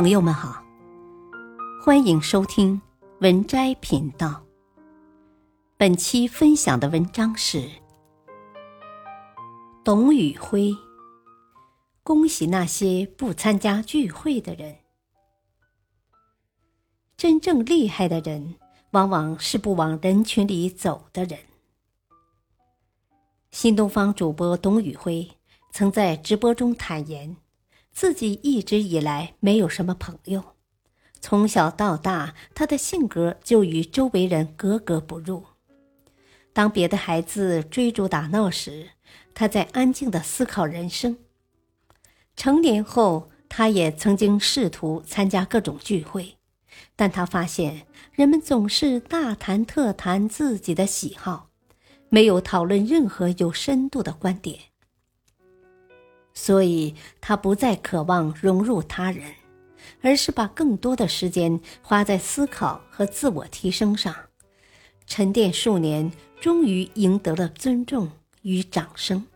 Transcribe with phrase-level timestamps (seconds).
[0.00, 0.62] 朋友们好，
[1.84, 2.80] 欢迎收听
[3.18, 4.40] 文摘频道。
[5.76, 7.68] 本期分享的文章是
[9.82, 10.72] 董宇辉。
[12.04, 14.76] 恭喜那些不参加聚会的人。
[17.16, 18.54] 真正厉害的人，
[18.92, 21.36] 往往是不往人群里走的人。
[23.50, 25.28] 新东方主播董宇辉
[25.72, 27.36] 曾在直播中坦言。
[27.98, 30.54] 自己一直以来没有什么朋友，
[31.20, 35.46] 从小到大，他的性格就与周围人格格不入。
[36.52, 38.90] 当别的孩子追逐打闹时，
[39.34, 41.18] 他在安静的思考人生。
[42.36, 46.36] 成年后，他也曾经试图参加各种聚会，
[46.94, 51.50] 但他发现人们总是大谈特谈自己的喜好，
[52.08, 54.67] 没有讨论任何有深度的观点。
[56.40, 59.34] 所以，他不再渴望融入他人，
[60.00, 64.14] 而是把更多的时间花在思考和自我提升上。
[65.04, 68.08] 沉淀数年，终于赢得了尊重
[68.42, 69.26] 与掌声。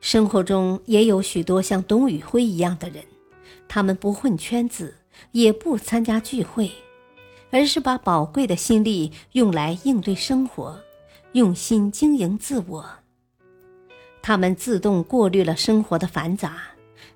[0.00, 3.04] 生活中也有许多像董宇辉一样的人，
[3.66, 4.94] 他们不混圈子，
[5.32, 6.70] 也不参加聚会，
[7.50, 10.78] 而是把宝贵的心力用来应对生活，
[11.32, 13.01] 用心经营自我。
[14.22, 16.62] 他们自动过滤了生活的繁杂，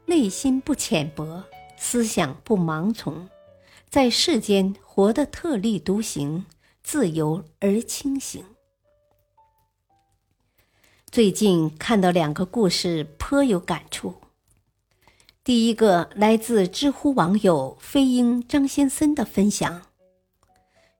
[0.06, 1.44] 内心不浅薄，
[1.76, 3.28] 思想不盲从，
[3.88, 6.44] 在世间活得特立独行，
[6.82, 8.44] 自由而清醒。
[11.12, 14.16] 最近看到两个故事，颇有感触。
[15.44, 19.82] 第一个来自知乎网友飞鹰张先森的分享，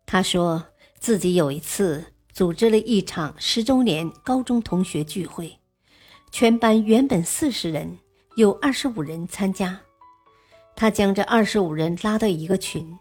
[0.06, 0.66] 他说
[1.00, 5.58] 自己有一次组织了一场十周年高中同学聚会。
[6.38, 7.96] 全班原本四十人，
[8.36, 9.80] 有二十五人参加。
[10.74, 12.94] 他将这二十五人拉到一个群，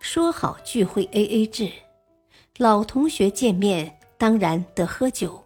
[0.00, 1.72] 说好聚会 A A 制，
[2.58, 5.42] 老同学见面当然得喝酒。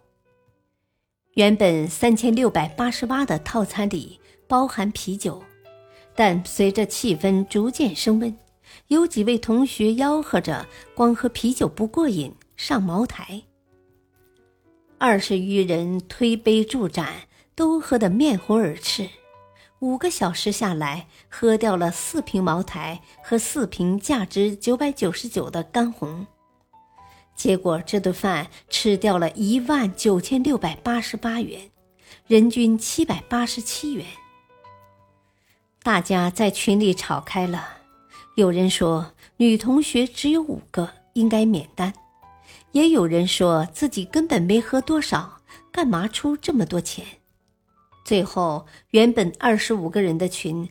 [1.35, 5.41] 原本三千六百八十八的套餐里包含啤酒，
[6.17, 8.37] 但随着气氛逐渐升温，
[8.89, 13.41] 有几位同学吆喝着光喝啤酒不过瘾，上茅台。
[14.99, 17.28] 二十余人推杯助盏。
[17.59, 19.11] 都喝得面红耳赤，
[19.81, 26.25] 五个小时下来，喝掉了四瓶茅台和四瓶价值九百九十九的干红，
[27.35, 31.69] 结果这顿饭吃掉了一万九千六百八十八元，
[32.29, 34.07] 人均七百八十七元。
[35.83, 37.79] 大家在群里吵开了，
[38.37, 41.91] 有人说女同学只有五个，应该免单；
[42.71, 45.41] 也有人说自己根本没喝多少，
[45.73, 47.05] 干嘛出这么多钱？
[48.09, 50.71] 最后，原本二十五个人的群，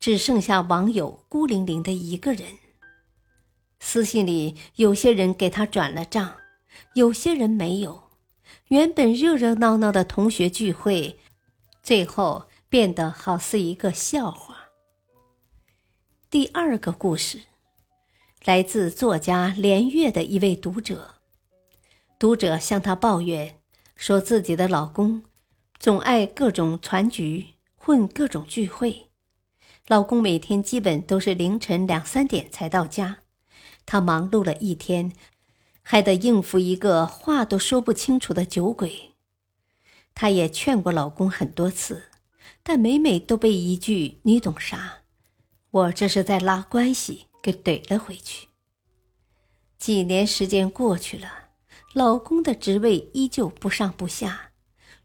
[0.00, 2.58] 只剩下网友孤零零的一个人。
[3.78, 6.38] 私信里，有些人给他转了账，
[6.94, 8.10] 有些人没有。
[8.70, 11.20] 原本热热闹闹的同学聚会，
[11.84, 14.56] 最后变得好似一个笑话。
[16.28, 17.42] 第二个故事，
[18.44, 21.14] 来自作家连月的一位读者。
[22.18, 23.60] 读者向他抱怨，
[23.94, 25.22] 说自己的老公。
[25.82, 29.08] 总爱各种攒局，混各种聚会。
[29.88, 33.22] 老公每天基本都是凌晨两三点才到家，
[33.84, 35.12] 他忙碌了一天，
[35.82, 39.14] 还得应付一个话都说不清楚的酒鬼。
[40.14, 42.04] 她也劝过老公很多次，
[42.62, 44.98] 但每每都被一句“你懂啥”，
[45.72, 48.46] 我这是在拉关系给怼了回去。
[49.80, 51.48] 几年时间过去了，
[51.92, 54.51] 老公的职位依旧不上不下。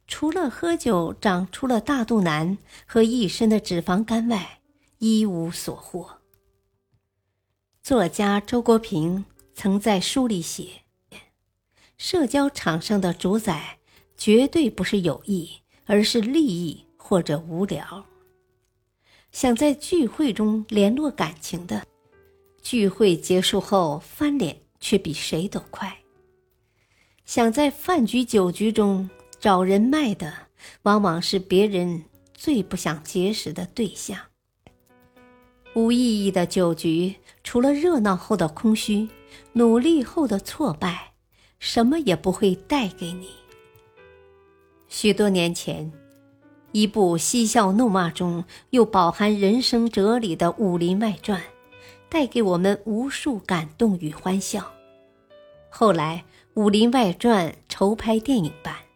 [0.07, 4.62] 除了喝酒长出了大肚腩和一身的脂肪肝外，
[5.00, 6.19] 一无所获。
[7.84, 10.69] 作家周国平曾在书里写
[11.97, 13.79] ：“社交场上的主宰
[14.16, 15.50] 绝对不是友谊，
[15.85, 18.06] 而是利益或者无聊。
[19.34, 21.85] 想在聚会中联络感情的，
[22.61, 25.97] 聚会结束后翻脸却比谁都快。
[27.26, 30.34] 想在饭局酒局中。”找人脉的，
[30.84, 32.03] 往往是别人
[32.34, 34.17] 最不想结识的对象。
[35.75, 39.07] 无意义的酒局，除了热闹后的空虚，
[39.53, 41.13] 努力后的挫败，
[41.59, 43.29] 什么也不会带给你。
[44.87, 45.91] 许多年前，
[46.72, 51.39] 一部嬉笑怒骂中又饱含人生哲理的《武林外传》，
[52.09, 54.72] 带给我们无数感动与欢笑。
[55.69, 56.23] 后来，
[56.59, 58.86] 《武林外传》筹拍电影版。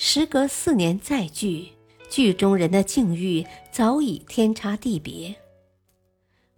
[0.00, 1.70] 时隔四年再聚，
[2.08, 5.34] 剧中人的境遇早已天差地别。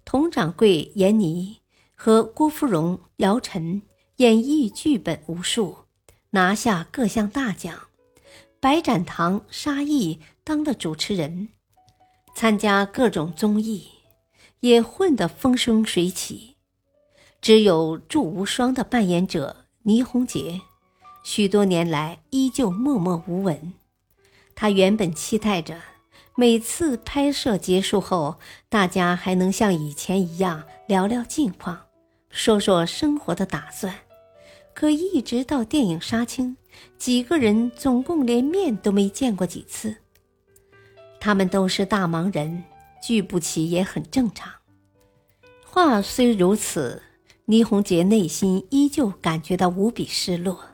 [0.04, 1.56] 佟掌柜严妮
[1.94, 3.80] 和郭芙蓉姚晨
[4.16, 5.74] 演绎剧本无数，
[6.32, 7.74] 拿下各项大奖。
[8.60, 11.48] 白展堂、沙溢当了主持人，
[12.36, 13.88] 参加各种综艺，
[14.60, 16.56] 也混得风生水起。
[17.40, 20.60] 只有祝无双的扮演者倪虹洁，
[21.22, 23.72] 许多年来依旧默默无闻。
[24.54, 25.80] 他原本期待着
[26.34, 28.38] 每次拍摄结束后，
[28.68, 31.86] 大家还能像以前一样聊聊近况，
[32.30, 33.94] 说说生活的打算。
[34.72, 36.56] 可一直到电影杀青，
[36.96, 39.96] 几个人总共连面都没见过几次。
[41.18, 42.64] 他们都是大忙人，
[43.02, 44.50] 聚不齐也很正常。
[45.66, 47.02] 话虽如此，
[47.44, 50.69] 倪虹洁内心依旧感觉到无比失落。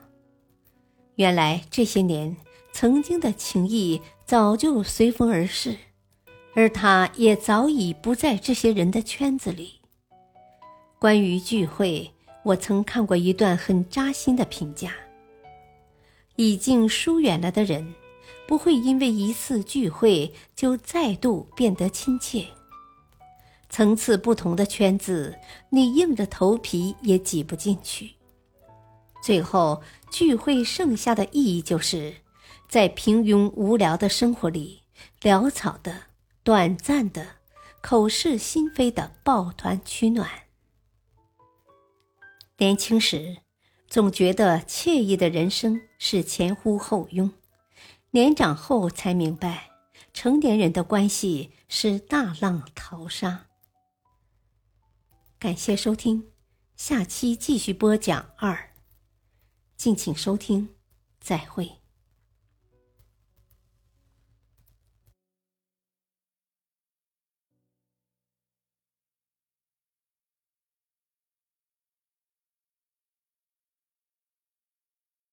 [1.16, 2.36] 原来这些年。
[2.72, 5.74] 曾经的情谊早就随风而逝，
[6.54, 9.80] 而他也早已不在这些人的圈子里。
[10.98, 12.10] 关于聚会，
[12.42, 14.92] 我曾看过一段很扎心的评价：
[16.34, 17.94] 已经疏远了的人，
[18.46, 22.44] 不会因为一次聚会就再度变得亲切。
[23.70, 25.34] 层次不同的圈子，
[25.70, 28.15] 你硬着头皮也挤不进去。
[29.26, 32.18] 最后，聚会剩下的意义就是。
[32.68, 34.84] 在平庸无聊的生活里，
[35.20, 36.02] 潦草的、
[36.44, 37.26] 短暂的、
[37.80, 40.30] 口是心非的抱团取暖。
[42.58, 43.38] 年轻时，
[43.88, 47.30] 总觉得惬意的人生是前呼后拥；
[48.12, 49.70] 年长后才明白，
[50.12, 53.46] 成年人的关系是大浪淘沙。
[55.40, 56.28] 感谢收听，
[56.76, 58.75] 下期继续播讲二。
[59.76, 60.70] 敬请收听，
[61.20, 61.80] 再会。